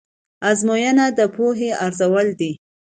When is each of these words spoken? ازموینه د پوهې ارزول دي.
ازموینه 0.49 1.05
د 1.17 1.19
پوهې 1.35 1.69
ارزول 1.85 2.27
دي. 2.39 2.51